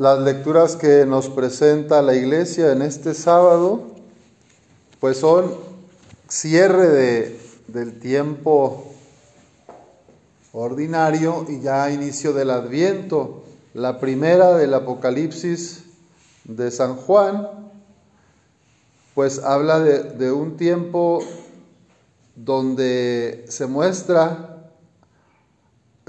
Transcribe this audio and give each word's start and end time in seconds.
Las 0.00 0.18
lecturas 0.20 0.76
que 0.76 1.04
nos 1.04 1.28
presenta 1.28 2.00
la 2.00 2.14
iglesia 2.14 2.72
en 2.72 2.80
este 2.80 3.12
sábado, 3.12 3.82
pues 4.98 5.18
son 5.18 5.56
cierre 6.26 6.88
de, 6.88 7.40
del 7.68 8.00
tiempo 8.00 8.94
ordinario 10.54 11.44
y 11.50 11.60
ya 11.60 11.90
inicio 11.90 12.32
del 12.32 12.48
adviento. 12.48 13.42
La 13.74 14.00
primera 14.00 14.56
del 14.56 14.72
Apocalipsis 14.72 15.84
de 16.44 16.70
San 16.70 16.96
Juan, 16.96 17.46
pues 19.14 19.38
habla 19.40 19.80
de, 19.80 20.02
de 20.02 20.32
un 20.32 20.56
tiempo 20.56 21.22
donde 22.36 23.44
se 23.50 23.66
muestra 23.66 24.49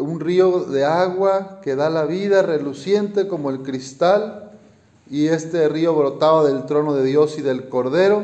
un 0.02 0.20
río 0.20 0.66
de 0.66 0.84
agua 0.84 1.60
que 1.62 1.76
da 1.76 1.90
la 1.90 2.06
vida, 2.06 2.42
reluciente 2.42 3.28
como 3.28 3.50
el 3.50 3.62
cristal, 3.62 4.52
y 5.10 5.28
este 5.28 5.68
río 5.70 5.96
brotaba 5.96 6.44
del 6.44 6.66
trono 6.66 6.94
de 6.94 7.04
Dios 7.04 7.38
y 7.38 7.42
del 7.42 7.70
Cordero. 7.70 8.24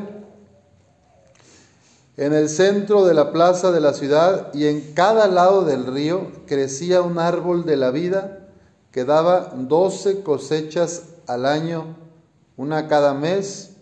En 2.15 2.33
el 2.33 2.49
centro 2.49 3.05
de 3.05 3.13
la 3.13 3.31
plaza 3.31 3.71
de 3.71 3.79
la 3.79 3.93
ciudad 3.93 4.53
y 4.53 4.65
en 4.65 4.93
cada 4.93 5.27
lado 5.27 5.65
del 5.65 5.85
río 5.85 6.31
crecía 6.47 7.01
un 7.01 7.19
árbol 7.19 7.65
de 7.65 7.77
la 7.77 7.91
vida 7.91 8.47
que 8.91 9.05
daba 9.05 9.53
doce 9.55 10.23
cosechas 10.23 11.03
al 11.27 11.45
año, 11.45 11.95
una 12.55 12.87
cada 12.87 13.13
mes, 13.13 13.75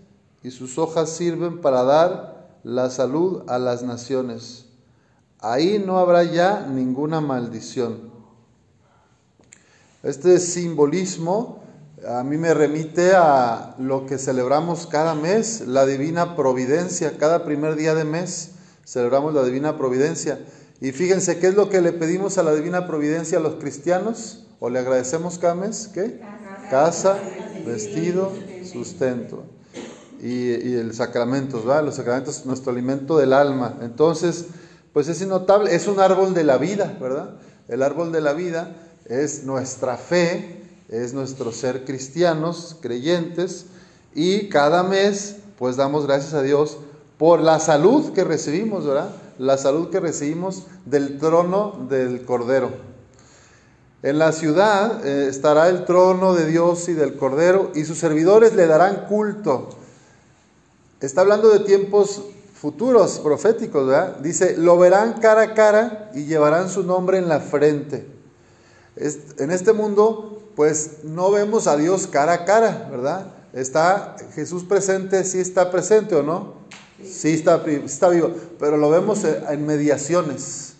y 0.43 0.51
sus 0.51 0.77
hojas 0.77 1.09
sirven 1.09 1.61
para 1.61 1.83
dar 1.83 2.49
la 2.63 2.89
salud 2.89 3.43
a 3.47 3.57
las 3.57 3.83
naciones. 3.83 4.64
Ahí 5.47 5.77
no 5.77 5.99
habrá 5.99 6.23
ya 6.23 6.65
ninguna 6.67 7.21
maldición. 7.21 8.09
Este 10.01 10.39
simbolismo 10.39 11.63
a 12.07 12.23
mí 12.23 12.35
me 12.37 12.51
remite 12.55 13.11
a 13.13 13.75
lo 13.77 14.07
que 14.07 14.17
celebramos 14.17 14.87
cada 14.87 15.13
mes, 15.13 15.61
la 15.67 15.85
divina 15.85 16.35
providencia. 16.35 17.19
Cada 17.19 17.45
primer 17.45 17.75
día 17.75 17.93
de 17.93 18.05
mes 18.05 18.53
celebramos 18.87 19.35
la 19.35 19.43
divina 19.43 19.77
providencia. 19.77 20.39
Y 20.81 20.93
fíjense, 20.93 21.37
¿qué 21.37 21.49
es 21.49 21.55
lo 21.55 21.69
que 21.69 21.79
le 21.79 21.91
pedimos 21.91 22.39
a 22.39 22.43
la 22.43 22.55
divina 22.55 22.87
providencia 22.87 23.37
a 23.37 23.41
los 23.41 23.57
cristianos? 23.57 24.47
¿O 24.59 24.71
le 24.71 24.79
agradecemos 24.79 25.37
cada 25.37 25.53
mes? 25.53 25.91
¿Qué? 25.93 26.21
Casa, 26.71 27.19
vestido, 27.63 28.31
sustento. 28.63 29.43
Y, 30.23 30.73
el 30.73 30.95
sacramentos, 30.95 31.65
¿verdad? 31.65 31.85
Los 31.85 31.95
sacramentos, 31.97 32.47
nuestro 32.47 32.71
alimento 32.71 33.19
del 33.19 33.31
alma. 33.31 33.77
Entonces, 33.83 34.47
pues 34.95 35.09
es 35.09 35.21
innotable, 35.21 35.75
es 35.75 35.87
un 35.87 35.99
árbol 35.99 36.33
de 36.33 36.45
la 36.45 36.57
vida, 36.57 36.95
¿verdad? 37.01 37.31
El 37.67 37.83
árbol 37.83 38.13
de 38.13 38.21
la 38.21 38.31
vida 38.31 38.77
es 39.03 39.43
nuestra 39.43 39.97
fe, 39.97 40.63
es 40.87 41.13
nuestro 41.13 41.51
ser 41.51 41.83
cristianos, 41.83 42.77
creyentes, 42.79 43.65
y 44.13 44.47
cada 44.47 44.83
mes 44.83 45.35
pues 45.59 45.75
damos 45.75 46.07
gracias 46.07 46.33
a 46.33 46.41
Dios 46.41 46.77
por 47.17 47.41
la 47.41 47.59
salud 47.59 48.13
que 48.13 48.23
recibimos, 48.23 48.85
¿verdad? 48.85 49.09
La 49.37 49.57
salud 49.57 49.89
que 49.89 49.99
recibimos 49.99 50.63
del 50.85 51.19
trono 51.19 51.87
del 51.89 52.23
Cordero. 52.23 52.71
En 54.01 54.17
la 54.17 54.31
ciudad 54.31 55.05
eh, 55.05 55.27
estará 55.27 55.67
el 55.67 55.83
trono 55.83 56.35
de 56.35 56.45
Dios 56.45 56.87
y 56.87 56.93
del 56.93 57.17
Cordero, 57.17 57.69
y 57.75 57.83
sus 57.83 57.97
servidores 57.97 58.55
le 58.55 58.65
darán 58.65 59.07
culto. 59.09 59.71
Está 61.01 61.19
hablando 61.19 61.49
de 61.49 61.65
tiempos 61.65 62.21
futuros 62.65 63.19
proféticos, 63.19 63.85
¿verdad? 63.85 64.17
Dice, 64.21 64.57
lo 64.57 64.75
verán 64.79 65.19
cara 65.19 65.43
a 65.43 65.53
cara 65.53 66.09
y 66.15 66.25
llevarán 66.25 66.67
su 66.67 66.81
nombre 66.81 67.19
en 67.19 67.29
la 67.29 67.39
frente. 67.39 68.07
En 68.95 69.51
este 69.51 69.71
mundo, 69.71 70.41
pues 70.55 71.03
no 71.03 71.29
vemos 71.29 71.67
a 71.67 71.77
Dios 71.77 72.07
cara 72.07 72.33
a 72.33 72.45
cara, 72.45 72.87
¿verdad? 72.89 73.27
¿Está 73.53 74.15
Jesús 74.33 74.63
presente? 74.63 75.23
¿Sí 75.25 75.37
está 75.39 75.69
presente 75.69 76.15
o 76.15 76.23
no? 76.23 76.55
Sí 77.03 77.35
está, 77.35 77.63
está 77.67 78.09
vivo, 78.09 78.31
pero 78.57 78.77
lo 78.77 78.89
vemos 78.89 79.23
en 79.23 79.63
mediaciones, 79.67 80.73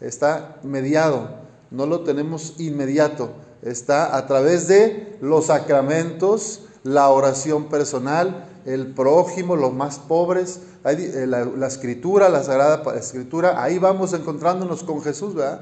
está 0.00 0.60
mediado, 0.62 1.28
no 1.72 1.86
lo 1.86 2.04
tenemos 2.04 2.54
inmediato, 2.58 3.32
está 3.62 4.16
a 4.16 4.28
través 4.28 4.68
de 4.68 5.18
los 5.20 5.46
sacramentos, 5.46 6.60
la 6.84 7.08
oración 7.08 7.68
personal, 7.68 8.46
el 8.64 8.88
prójimo, 8.88 9.56
los 9.56 9.72
más 9.72 9.98
pobres, 9.98 10.60
eh, 10.84 11.26
la, 11.26 11.66
escritura, 11.66 12.28
la 12.28 12.42
sagrada 12.42 12.82
escritura, 12.96 13.62
ahí 13.62 13.78
vamos 13.78 14.12
encontrándonos 14.12 14.82
con 14.82 15.02
Jesús, 15.02 15.34
¿verdad? 15.34 15.60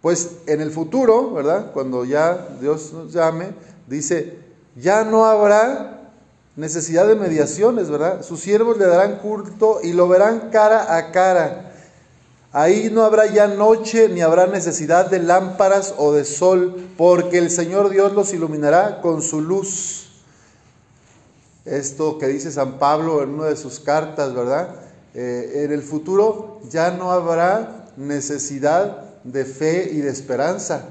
Pues 0.00 0.30
en 0.46 0.60
el 0.60 0.70
futuro, 0.70 1.32
¿verdad? 1.32 1.72
Cuando 1.72 2.04
ya 2.04 2.48
Dios 2.60 2.92
nos 2.92 3.12
llame, 3.12 3.50
dice, 3.86 4.38
ya 4.76 5.04
no 5.04 5.26
habrá 5.26 6.10
necesidad 6.56 7.06
de 7.06 7.14
mediaciones, 7.14 7.88
¿verdad? 7.88 8.22
Sus 8.22 8.40
siervos 8.40 8.78
le 8.78 8.86
darán 8.86 9.18
culto 9.18 9.80
y 9.82 9.92
lo 9.92 10.08
verán 10.08 10.50
cara 10.50 10.96
a 10.96 11.12
cara. 11.12 11.72
Ahí 12.52 12.90
no 12.92 13.04
habrá 13.04 13.26
ya 13.26 13.46
noche 13.46 14.10
ni 14.10 14.20
habrá 14.20 14.46
necesidad 14.46 15.08
de 15.08 15.20
lámparas 15.20 15.94
o 15.96 16.12
de 16.12 16.26
sol, 16.26 16.76
porque 16.98 17.38
el 17.38 17.50
Señor 17.50 17.88
Dios 17.88 18.12
los 18.12 18.34
iluminará 18.34 19.00
con 19.00 19.22
su 19.22 19.40
luz. 19.40 20.11
Esto 21.64 22.18
que 22.18 22.26
dice 22.26 22.50
San 22.50 22.78
Pablo 22.78 23.22
en 23.22 23.30
una 23.30 23.46
de 23.46 23.56
sus 23.56 23.78
cartas, 23.78 24.34
¿verdad? 24.34 24.76
Eh, 25.14 25.64
en 25.64 25.72
el 25.72 25.82
futuro 25.82 26.60
ya 26.70 26.90
no 26.90 27.12
habrá 27.12 27.86
necesidad 27.96 29.04
de 29.24 29.44
fe 29.44 29.90
y 29.92 29.98
de 29.98 30.10
esperanza, 30.10 30.86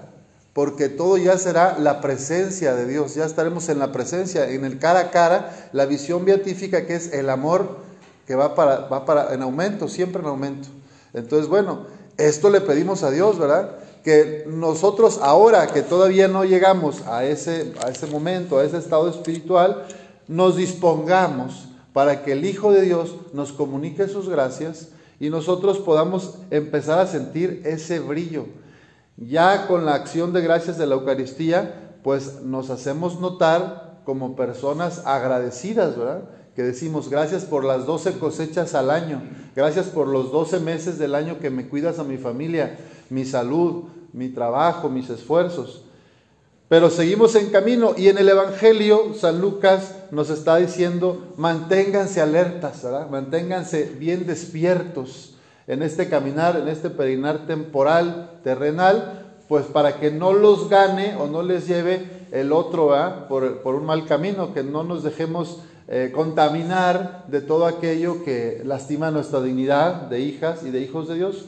porque 0.54 0.90
todo 0.90 1.18
ya 1.18 1.38
será 1.38 1.78
la 1.80 2.02
presencia 2.02 2.76
de 2.76 2.86
Dios, 2.86 3.16
ya 3.16 3.26
estaremos 3.26 3.68
en 3.70 3.80
la 3.80 3.92
presencia, 3.92 4.50
en 4.50 4.64
el 4.64 4.80
cara 4.80 5.00
a 5.00 5.12
cara, 5.12 5.70
la 5.74 5.86
visión 5.86 6.24
beatífica 6.24 6.86
que 6.86 6.96
es 6.96 7.14
el 7.14 7.30
amor 7.30 7.78
que 8.26 8.36
va 8.36 8.56
para, 8.56 8.88
va 8.88 9.06
para 9.06 9.34
en 9.34 9.42
aumento, 9.42 9.88
siempre 9.88 10.22
en 10.22 10.28
aumento. 10.28 10.70
Entonces, 11.14 11.50
bueno, 11.50 11.86
esto 12.18 12.50
le 12.50 12.62
pedimos 12.62 13.04
a 13.04 13.12
Dios, 13.12 13.38
¿verdad? 13.40 13.78
Que 14.04 14.46
nosotros 14.48 15.20
ahora 15.22 15.68
que 15.68 15.82
todavía 15.82 16.28
no 16.28 16.46
llegamos 16.46 17.06
a 17.08 17.26
ese, 17.26 17.74
a 17.84 17.90
ese 17.90 18.08
momento, 18.08 18.60
a 18.60 18.64
ese 18.64 18.78
estado 18.78 19.10
espiritual, 19.10 19.86
nos 20.32 20.56
dispongamos 20.56 21.68
para 21.92 22.24
que 22.24 22.32
el 22.32 22.46
Hijo 22.46 22.72
de 22.72 22.84
Dios 22.84 23.16
nos 23.34 23.52
comunique 23.52 24.08
sus 24.08 24.30
gracias 24.30 24.88
y 25.20 25.30
nosotros 25.30 25.78
podamos 25.80 26.36
empezar 26.52 27.00
a 27.00 27.06
sentir 27.06 27.62
ese 27.66 28.00
brillo. 28.00 28.46
Ya 29.18 29.68
con 29.68 29.86
la 29.86 29.94
acción 29.94 30.32
de 30.32 30.42
gracias 30.42 30.78
de 30.78 30.88
la 30.88 30.96
Eucaristía, 30.96 31.98
pues 32.02 32.44
nos 32.44 32.70
hacemos 32.70 33.20
notar 33.20 34.00
como 34.06 34.38
personas 34.38 35.06
agradecidas, 35.06 35.98
¿verdad? 35.98 36.22
Que 36.56 36.64
decimos, 36.64 37.10
gracias 37.10 37.44
por 37.44 37.66
las 37.66 37.86
12 37.86 38.18
cosechas 38.18 38.74
al 38.74 38.90
año, 38.90 39.22
gracias 39.54 39.88
por 39.88 40.08
los 40.08 40.32
12 40.32 40.62
meses 40.62 40.98
del 40.98 41.14
año 41.14 41.40
que 41.40 41.50
me 41.50 41.68
cuidas 41.68 42.00
a 42.00 42.06
mi 42.06 42.18
familia, 42.18 42.78
mi 43.10 43.26
salud, 43.26 43.84
mi 44.14 44.30
trabajo, 44.30 44.88
mis 44.88 45.10
esfuerzos. 45.10 45.84
Pero 46.70 46.90
seguimos 46.90 47.36
en 47.36 47.50
camino 47.50 47.96
y 47.98 48.08
en 48.08 48.18
el 48.18 48.30
Evangelio 48.30 49.14
San 49.14 49.42
Lucas 49.42 49.96
nos 50.12 50.30
está 50.30 50.58
diciendo, 50.58 51.34
manténganse 51.38 52.22
alertas, 52.22 52.84
¿verdad? 52.84 53.10
manténganse 53.10 53.84
bien 53.98 54.28
despiertos 54.28 55.36
en 55.68 55.84
este 55.84 56.10
caminar, 56.10 56.58
en 56.58 56.68
este 56.68 56.90
peregrinar 56.90 57.48
temporal, 57.48 58.40
terrenal, 58.44 59.26
pues 59.48 59.66
para 59.66 60.00
que 60.00 60.12
no 60.12 60.34
los 60.34 60.70
gane 60.70 61.16
o 61.16 61.28
no 61.28 61.44
les 61.44 61.68
lleve 61.68 62.06
el 62.32 62.52
otro 62.52 62.94
por, 63.28 63.62
por, 63.62 63.76
un 63.76 63.86
mal 63.86 64.06
camino, 64.06 64.54
que 64.54 64.64
no 64.64 64.84
nos 64.84 65.04
dejemos 65.04 65.60
eh, 65.88 66.12
contaminar 66.14 67.26
de 67.28 67.42
todo 67.42 67.66
aquello 67.66 68.24
que 68.24 68.62
lastima 68.66 69.12
nuestra 69.12 69.42
dignidad 69.42 70.04
de 70.04 70.22
hijas 70.22 70.64
y 70.64 70.72
de 70.72 70.80
hijos 70.80 71.08
de 71.08 71.16
Dios. 71.16 71.46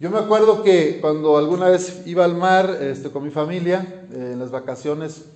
Yo 0.00 0.10
me 0.10 0.18
acuerdo 0.18 0.64
que 0.64 0.98
cuando 1.00 1.38
alguna 1.38 1.68
vez 1.68 2.02
iba 2.06 2.24
al 2.24 2.34
mar 2.34 2.78
este, 2.80 3.10
con 3.10 3.22
mi 3.22 3.30
familia, 3.30 4.06
eh, 4.12 4.30
en 4.32 4.40
las 4.40 4.50
vacaciones, 4.50 5.26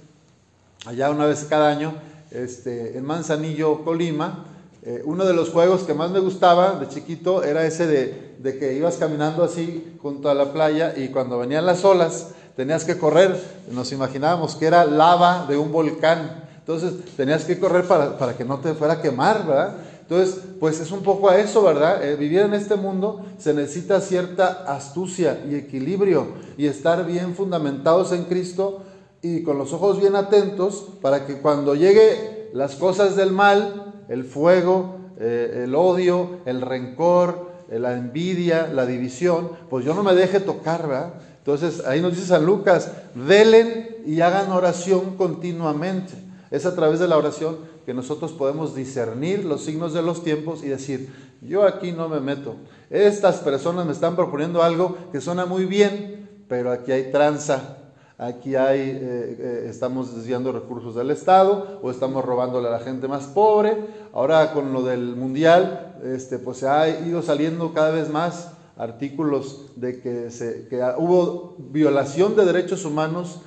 allá 0.86 1.10
una 1.10 1.26
vez 1.26 1.44
cada 1.48 1.68
año, 1.68 1.94
este, 2.30 2.96
en 2.96 3.04
Manzanillo, 3.04 3.84
Colima, 3.84 4.46
eh, 4.82 5.02
uno 5.04 5.24
de 5.24 5.34
los 5.34 5.50
juegos 5.50 5.82
que 5.82 5.94
más 5.94 6.12
me 6.12 6.20
gustaba 6.20 6.78
de 6.78 6.88
chiquito 6.88 7.42
era 7.42 7.66
ese 7.66 7.88
de, 7.88 8.36
de, 8.38 8.56
que 8.56 8.74
ibas 8.74 8.96
caminando 8.96 9.42
así 9.42 9.96
junto 10.00 10.30
a 10.30 10.34
la 10.34 10.52
playa 10.52 10.94
y 10.96 11.08
cuando 11.08 11.38
venían 11.38 11.66
las 11.66 11.84
olas 11.84 12.28
tenías 12.54 12.84
que 12.84 12.96
correr, 12.96 13.36
nos 13.72 13.90
imaginábamos 13.90 14.54
que 14.54 14.66
era 14.66 14.84
lava 14.84 15.46
de 15.48 15.58
un 15.58 15.72
volcán, 15.72 16.44
entonces 16.58 16.94
tenías 17.16 17.44
que 17.44 17.58
correr 17.58 17.84
para, 17.86 18.16
para 18.16 18.36
que 18.36 18.44
no 18.44 18.60
te 18.60 18.74
fuera 18.74 18.94
a 18.94 19.02
quemar, 19.02 19.44
¿verdad? 19.44 19.76
Entonces, 20.02 20.40
pues 20.60 20.78
es 20.78 20.92
un 20.92 21.02
poco 21.02 21.28
a 21.28 21.38
eso, 21.38 21.64
¿verdad? 21.64 22.04
Eh, 22.04 22.14
vivir 22.14 22.40
en 22.40 22.54
este 22.54 22.76
mundo 22.76 23.26
se 23.38 23.52
necesita 23.52 24.00
cierta 24.00 24.64
astucia 24.68 25.42
y 25.50 25.56
equilibrio 25.56 26.28
y 26.56 26.66
estar 26.66 27.04
bien 27.04 27.34
fundamentados 27.34 28.12
en 28.12 28.24
Cristo 28.24 28.84
y 29.22 29.42
con 29.42 29.58
los 29.58 29.72
ojos 29.72 30.00
bien 30.00 30.16
atentos 30.16 30.86
para 31.00 31.26
que 31.26 31.38
cuando 31.38 31.74
llegue 31.74 32.50
las 32.52 32.76
cosas 32.76 33.16
del 33.16 33.32
mal, 33.32 34.04
el 34.08 34.24
fuego, 34.24 34.96
eh, 35.18 35.62
el 35.64 35.74
odio, 35.74 36.40
el 36.44 36.60
rencor, 36.60 37.50
eh, 37.70 37.78
la 37.78 37.94
envidia, 37.94 38.68
la 38.68 38.86
división, 38.86 39.50
pues 39.68 39.84
yo 39.84 39.94
no 39.94 40.02
me 40.02 40.14
deje 40.14 40.40
tocar. 40.40 41.14
Entonces, 41.38 41.84
ahí 41.86 42.00
nos 42.00 42.12
dice 42.14 42.28
San 42.28 42.44
Lucas, 42.44 42.92
velen 43.14 43.96
y 44.06 44.20
hagan 44.20 44.52
oración 44.52 45.16
continuamente. 45.16 46.12
Es 46.50 46.66
a 46.66 46.74
través 46.74 47.00
de 47.00 47.08
la 47.08 47.16
oración 47.16 47.56
que 47.84 47.94
nosotros 47.94 48.32
podemos 48.32 48.74
discernir 48.74 49.44
los 49.44 49.64
signos 49.64 49.92
de 49.92 50.02
los 50.02 50.22
tiempos 50.22 50.62
y 50.64 50.68
decir, 50.68 51.12
yo 51.40 51.64
aquí 51.64 51.92
no 51.92 52.08
me 52.08 52.20
meto. 52.20 52.56
Estas 52.90 53.36
personas 53.36 53.86
me 53.86 53.92
están 53.92 54.16
proponiendo 54.16 54.62
algo 54.62 54.96
que 55.12 55.20
suena 55.20 55.46
muy 55.46 55.64
bien, 55.64 56.28
pero 56.48 56.70
aquí 56.70 56.92
hay 56.92 57.10
tranza, 57.10 57.75
aquí 58.18 58.56
hay, 58.56 58.80
eh, 58.80 58.96
eh, 59.00 59.66
estamos 59.68 60.14
desviando 60.14 60.52
recursos 60.52 60.94
del 60.94 61.10
Estado 61.10 61.80
o 61.82 61.90
estamos 61.90 62.24
robándole 62.24 62.68
a 62.68 62.72
la 62.72 62.80
gente 62.80 63.08
más 63.08 63.24
pobre. 63.24 63.76
Ahora 64.12 64.52
con 64.52 64.72
lo 64.72 64.82
del 64.82 65.16
mundial, 65.16 65.96
este, 66.04 66.38
pues 66.38 66.58
se 66.58 66.68
ha 66.68 66.88
ido 67.06 67.22
saliendo 67.22 67.72
cada 67.72 67.90
vez 67.90 68.08
más 68.08 68.52
artículos 68.76 69.66
de 69.76 70.00
que, 70.00 70.30
se, 70.30 70.68
que 70.68 70.82
hubo 70.98 71.56
violación 71.58 72.36
de 72.36 72.44
derechos 72.44 72.84
humanos 72.84 73.40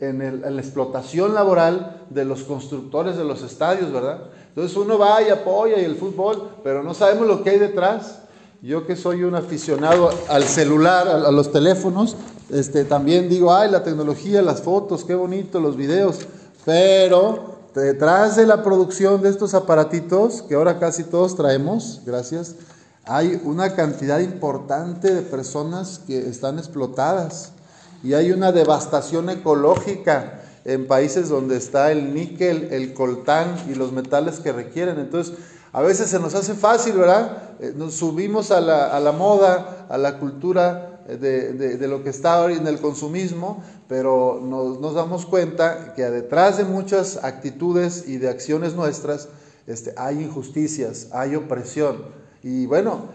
en, 0.00 0.20
el, 0.20 0.40
la 0.40 0.60
explotación 0.60 1.34
laboral 1.34 2.06
de 2.10 2.24
los 2.24 2.42
constructores 2.42 3.16
de 3.16 3.24
los 3.24 3.42
estadios, 3.42 3.92
¿verdad? 3.92 4.30
Entonces 4.48 4.76
uno 4.76 4.98
va 4.98 5.22
y 5.22 5.30
apoya 5.30 5.80
y 5.80 5.84
el 5.84 5.96
fútbol, 5.96 6.50
pero 6.62 6.82
no 6.82 6.94
sabemos 6.94 7.26
lo 7.26 7.42
que 7.42 7.50
hay 7.50 7.58
detrás. 7.58 8.23
Yo 8.64 8.86
que 8.86 8.96
soy 8.96 9.24
un 9.24 9.34
aficionado 9.34 10.08
al 10.26 10.44
celular, 10.44 11.06
a, 11.06 11.30
los 11.30 11.52
teléfonos, 11.52 12.16
este, 12.48 12.86
también 12.86 13.28
digo, 13.28 13.54
ay, 13.54 13.70
la 13.70 13.84
tecnología, 13.84 14.40
las 14.40 14.62
fotos, 14.62 15.04
qué 15.04 15.14
bonito, 15.14 15.60
los 15.60 15.76
videos, 15.76 16.20
pero 16.64 17.58
detrás 17.74 18.36
de 18.36 18.46
la 18.46 18.62
producción 18.62 19.20
de 19.20 19.28
estos 19.28 19.52
aparatitos, 19.52 20.40
que 20.40 20.54
ahora 20.54 20.78
casi 20.78 21.04
todos 21.04 21.36
traemos, 21.36 22.00
gracias, 22.06 22.54
hay 23.04 23.38
una 23.44 23.74
cantidad 23.74 24.20
importante 24.20 25.12
de 25.12 25.20
personas 25.20 26.00
que 26.06 26.26
están 26.26 26.58
explotadas 26.58 27.52
y 28.02 28.14
hay 28.14 28.32
una 28.32 28.50
devastación 28.50 29.28
ecológica 29.28 30.40
en 30.64 30.86
países 30.86 31.28
donde 31.28 31.58
está 31.58 31.92
el 31.92 32.14
níquel, 32.14 32.68
el 32.70 32.94
coltán 32.94 33.56
y 33.70 33.74
los 33.74 33.92
metales 33.92 34.40
que 34.40 34.52
requieren. 34.52 34.98
Entonces, 34.98 35.34
a 35.74 35.82
veces 35.82 36.08
se 36.08 36.20
nos 36.20 36.36
hace 36.36 36.54
fácil, 36.54 36.92
¿verdad? 36.92 37.56
Eh, 37.58 37.72
nos 37.74 37.94
subimos 37.94 38.52
a 38.52 38.60
la, 38.60 38.96
a 38.96 39.00
la 39.00 39.10
moda, 39.10 39.86
a 39.90 39.98
la 39.98 40.20
cultura 40.20 41.00
de, 41.08 41.52
de, 41.52 41.76
de, 41.76 41.88
lo 41.88 42.04
que 42.04 42.10
está 42.10 42.40
hoy 42.40 42.54
en 42.54 42.66
el 42.68 42.80
consumismo, 42.80 43.60
pero 43.88 44.40
nos, 44.40 44.78
nos, 44.80 44.94
damos 44.94 45.26
cuenta 45.26 45.92
que 45.94 46.02
detrás 46.02 46.58
de 46.58 46.64
muchas 46.64 47.24
actitudes 47.24 48.04
y 48.06 48.18
de 48.18 48.28
acciones 48.28 48.74
nuestras 48.74 49.28
este, 49.66 49.92
hay 49.96 50.22
injusticias, 50.22 51.08
hay 51.10 51.34
opresión. 51.34 52.04
Y 52.44 52.66
bueno, 52.66 53.06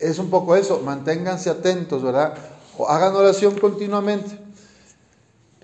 es 0.00 0.18
un 0.18 0.28
poco 0.28 0.56
eso, 0.56 0.82
manténganse 0.84 1.50
atentos, 1.50 2.02
¿verdad? 2.02 2.34
O 2.76 2.88
hagan 2.88 3.14
oración 3.14 3.54
continuamente. 3.60 4.47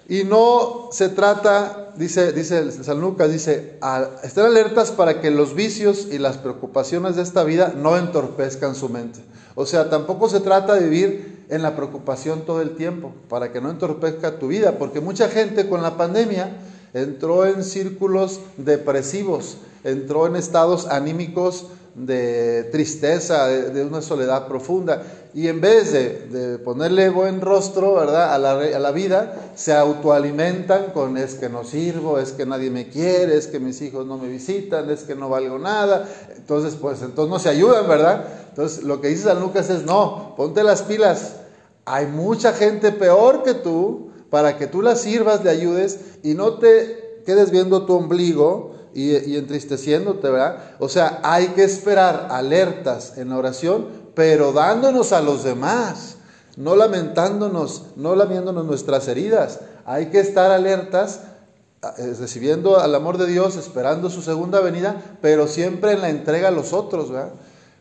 Y 0.08 0.24
no 0.24 0.88
se 0.92 1.08
trata, 1.08 1.92
dice, 1.96 2.32
dice 2.32 2.70
San 2.84 3.00
Lucas, 3.00 3.32
dice, 3.32 3.78
a, 3.80 4.08
estén 4.22 4.44
alertas 4.44 4.90
para 4.90 5.20
que 5.20 5.30
los 5.30 5.54
vicios 5.54 6.08
y 6.10 6.18
las 6.18 6.36
preocupaciones 6.36 7.16
de 7.16 7.22
esta 7.22 7.42
vida 7.42 7.72
no 7.74 7.96
entorpezcan 7.96 8.74
su 8.74 8.90
mente. 8.90 9.20
O 9.54 9.64
sea, 9.64 9.88
tampoco 9.88 10.28
se 10.28 10.40
trata 10.40 10.74
de 10.74 10.88
vivir 10.88 11.46
en 11.48 11.62
la 11.62 11.76
preocupación 11.76 12.44
todo 12.44 12.60
el 12.60 12.76
tiempo, 12.76 13.12
para 13.28 13.52
que 13.52 13.60
no 13.60 13.70
entorpezca 13.70 14.38
tu 14.38 14.48
vida, 14.48 14.78
porque 14.78 15.00
mucha 15.00 15.28
gente 15.28 15.68
con 15.68 15.82
la 15.82 15.96
pandemia 15.96 16.58
entró 16.92 17.46
en 17.46 17.64
círculos 17.64 18.40
depresivos, 18.56 19.56
entró 19.84 20.26
en 20.26 20.36
estados 20.36 20.86
anímicos 20.86 21.66
de 21.94 22.64
tristeza, 22.72 23.46
de, 23.46 23.84
una 23.84 24.02
soledad 24.02 24.48
profunda. 24.48 25.02
Y 25.32 25.48
en 25.48 25.60
vez 25.60 25.92
de, 25.92 26.58
ponerle 26.58 27.08
buen 27.08 27.40
rostro, 27.40 27.94
¿verdad? 27.94 28.34
A 28.34 28.38
la, 28.38 28.52
a 28.52 28.78
la, 28.78 28.90
vida, 28.92 29.50
se 29.54 29.72
autoalimentan 29.72 30.92
con 30.92 31.16
es 31.16 31.34
que 31.34 31.48
no 31.48 31.64
sirvo, 31.64 32.18
es 32.18 32.32
que 32.32 32.46
nadie 32.46 32.70
me 32.70 32.88
quiere, 32.88 33.36
es 33.36 33.46
que 33.46 33.60
mis 33.60 33.80
hijos 33.82 34.06
no 34.06 34.18
me 34.18 34.28
visitan, 34.28 34.90
es 34.90 35.02
que 35.02 35.14
no 35.14 35.28
valgo 35.28 35.58
nada. 35.58 36.08
Entonces, 36.36 36.76
pues 36.80 37.02
entonces 37.02 37.30
no 37.30 37.38
se 37.38 37.48
ayudan, 37.48 37.88
¿verdad? 37.88 38.24
Entonces 38.50 38.84
lo 38.84 39.00
que 39.00 39.08
dice 39.08 39.24
San 39.24 39.40
Lucas 39.40 39.70
es, 39.70 39.84
no, 39.84 40.34
ponte 40.36 40.62
las 40.62 40.82
pilas. 40.82 41.36
Hay 41.84 42.06
mucha 42.06 42.52
gente 42.52 42.92
peor 42.92 43.42
que 43.42 43.54
tú 43.54 44.10
para 44.30 44.56
que 44.56 44.66
tú 44.66 44.82
la 44.82 44.96
sirvas, 44.96 45.44
le 45.44 45.50
ayudes 45.50 45.98
y 46.22 46.34
no 46.34 46.54
te 46.54 47.22
quedes 47.24 47.50
viendo 47.50 47.86
tu 47.86 47.94
ombligo 47.94 48.73
y, 48.94 49.36
entristeciéndote, 49.36 50.30
¿verdad? 50.30 50.58
O 50.78 50.88
sea, 50.88 51.20
hay 51.22 51.48
que 51.48 51.64
esperar 51.64 52.28
alertas 52.30 53.18
en 53.18 53.30
la 53.30 53.38
oración, 53.38 53.86
pero 54.14 54.52
dándonos 54.52 55.12
a 55.12 55.20
los 55.20 55.44
demás, 55.44 56.16
no 56.56 56.76
lamentándonos, 56.76 57.86
no 57.96 58.14
lamiéndonos 58.14 58.64
nuestras 58.64 59.08
heridas. 59.08 59.60
Hay 59.84 60.06
que 60.06 60.20
estar 60.20 60.50
alertas, 60.50 61.20
eh, 61.98 62.14
recibiendo 62.18 62.78
al 62.78 62.94
amor 62.94 63.18
de 63.18 63.26
Dios, 63.26 63.56
esperando 63.56 64.08
su 64.08 64.22
segunda 64.22 64.60
venida, 64.60 65.02
pero 65.20 65.48
siempre 65.48 65.92
en 65.92 66.00
la 66.00 66.10
entrega 66.10 66.48
a 66.48 66.52
los 66.52 66.72
otros, 66.72 67.10
¿verdad? 67.10 67.32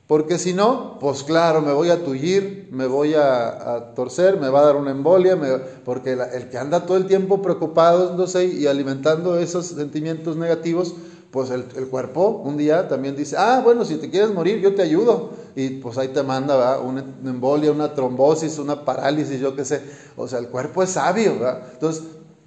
Porque 0.07 0.37
si 0.37 0.53
no, 0.53 0.97
pues 0.99 1.23
claro, 1.23 1.61
me 1.61 1.71
voy 1.71 1.89
a 1.89 2.03
tullir, 2.03 2.67
me 2.71 2.87
voy 2.87 3.13
a, 3.15 3.93
torcer, 3.95 4.37
me 4.39 4.49
va 4.49 4.59
a 4.59 4.65
dar 4.65 4.75
una 4.75 4.91
embolia, 4.91 5.37
porque 5.85 6.11
el 6.11 6.49
que 6.49 6.57
anda 6.57 6.85
todo 6.85 6.97
el 6.97 7.07
tiempo 7.07 7.41
preocupándose 7.41 8.45
y 8.45 8.67
alimentando 8.67 9.37
esos 9.37 9.67
sentimientos 9.67 10.35
negativos, 10.35 10.93
pues 11.31 11.49
el, 11.49 11.63
cuerpo 11.87 12.41
un 12.43 12.57
día 12.57 12.87
también 12.87 13.15
dice, 13.15 13.37
ah, 13.39 13.61
bueno, 13.63 13.85
si 13.85 13.95
te 13.95 14.09
quieres 14.09 14.31
morir, 14.31 14.59
yo 14.59 14.75
te 14.75 14.83
ayudo. 14.83 15.31
Y 15.55 15.69
pues 15.69 15.97
ahí 15.97 16.09
te 16.09 16.21
manda 16.21 16.79
una 16.79 17.03
embolia, 17.25 17.71
una 17.71 17.93
trombosis, 17.95 18.59
una 18.59 18.85
parálisis, 18.85 19.39
yo 19.39 19.55
qué 19.55 19.65
sé. 19.65 19.81
O 20.15 20.27
sea, 20.27 20.37
el 20.39 20.49
cuerpo 20.49 20.83
es 20.83 20.91
sabio. 20.91 21.33
Entonces, 21.73 22.03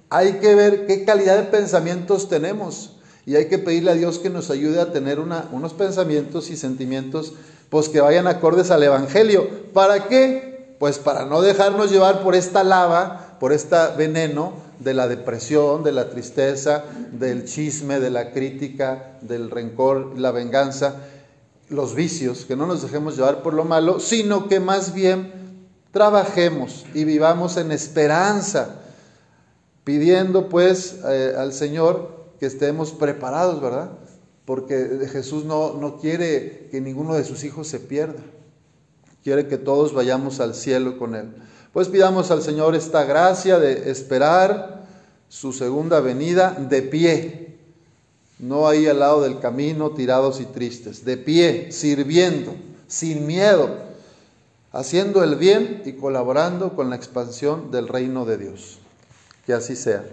hay 0.09 0.33
que 0.33 0.55
ver 0.55 0.85
qué 0.85 1.03
calidad 1.03 1.37
de 1.37 1.43
pensamientos 1.43 2.29
tenemos 2.29 2.96
y 3.27 3.35
hay 3.35 3.49
que 3.49 3.59
pedirle 3.59 3.91
a 3.91 3.95
Dios 3.95 4.19
que 4.19 4.29
nos 4.29 4.49
ayude 4.49 4.79
a 4.79 4.93
tener 4.93 5.19
unos 5.19 5.73
pensamientos 5.73 6.49
y 6.49 6.55
sentimientos 6.55 7.33
pues 7.69 7.89
que 7.89 7.99
vayan 7.99 8.25
acordes 8.25 8.71
al 8.71 8.83
Evangelio. 8.83 9.49
¿Para 9.73 10.07
qué? 10.07 10.77
Pues 10.79 10.97
para 10.97 11.25
no 11.25 11.41
dejarnos 11.41 11.91
llevar 11.91 12.23
por 12.23 12.35
esta 12.35 12.63
lava, 12.63 13.35
por 13.41 13.51
este 13.51 13.75
veneno 13.97 14.53
de 14.79 14.93
la 14.93 15.09
depresión, 15.09 15.83
de 15.83 15.91
la 15.91 16.09
tristeza, 16.09 16.85
del 17.11 17.43
chisme, 17.43 17.99
de 17.99 18.11
la 18.11 18.31
crítica, 18.31 19.17
del 19.19 19.51
rencor, 19.51 20.17
la 20.17 20.31
venganza, 20.31 20.95
los 21.67 21.95
vicios, 21.95 22.45
que 22.45 22.55
no 22.55 22.65
nos 22.65 22.81
dejemos 22.81 23.17
llevar 23.17 23.43
por 23.43 23.53
lo 23.53 23.65
malo, 23.65 23.99
sino 23.99 24.47
que 24.47 24.61
más 24.61 24.93
bien 24.93 25.33
trabajemos 25.91 26.85
y 26.93 27.03
vivamos 27.03 27.57
en 27.57 27.73
esperanza, 27.73 28.75
pidiendo 29.83 30.47
pues 30.47 30.99
eh, 31.05 31.35
al 31.37 31.51
Señor 31.51 32.16
que 32.39 32.45
estemos 32.45 32.91
preparados, 32.91 33.61
¿verdad? 33.61 33.91
Porque 34.45 35.07
Jesús 35.11 35.45
no, 35.45 35.73
no 35.73 35.97
quiere 35.97 36.67
que 36.71 36.79
ninguno 36.81 37.15
de 37.15 37.23
sus 37.23 37.43
hijos 37.43 37.67
se 37.67 37.79
pierda. 37.79 38.21
Quiere 39.23 39.47
que 39.47 39.57
todos 39.57 39.93
vayamos 39.93 40.39
al 40.39 40.55
cielo 40.55 40.97
con 40.97 41.15
Él. 41.15 41.33
Pues 41.73 41.89
pidamos 41.89 42.31
al 42.31 42.41
Señor 42.41 42.75
esta 42.75 43.03
gracia 43.03 43.59
de 43.59 43.91
esperar 43.91 44.87
su 45.29 45.51
segunda 45.51 45.99
venida 45.99 46.51
de 46.51 46.81
pie, 46.81 47.57
no 48.39 48.67
ahí 48.67 48.87
al 48.87 48.99
lado 48.99 49.21
del 49.21 49.39
camino 49.39 49.91
tirados 49.91 50.39
y 50.39 50.45
tristes, 50.45 51.03
de 51.03 51.17
pie, 51.17 51.71
sirviendo, 51.71 52.55
sin 52.87 53.27
miedo, 53.27 53.77
haciendo 54.71 55.23
el 55.23 55.35
bien 55.35 55.81
y 55.85 55.93
colaborando 55.93 56.75
con 56.75 56.89
la 56.89 56.95
expansión 56.95 57.71
del 57.71 57.87
reino 57.87 58.25
de 58.25 58.37
Dios. 58.37 58.79
Que 59.45 59.53
así 59.53 59.75
sea. 59.75 60.03